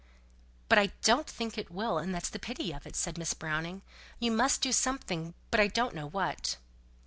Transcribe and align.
"But 0.67 0.79
I 0.79 0.87
don't 1.03 1.27
think 1.27 1.59
it 1.59 1.69
will, 1.69 1.99
and 1.99 2.11
that's 2.11 2.31
the 2.31 2.39
pity 2.39 2.71
of 2.71 2.87
it," 2.87 2.95
said 2.95 3.19
Miss 3.19 3.35
Browning. 3.35 3.83
"You 4.17 4.31
must 4.31 4.59
do 4.63 4.71
something, 4.71 5.35
but 5.51 5.59
I 5.59 5.67
don't 5.67 5.93
know 5.93 6.07
what." 6.09 6.57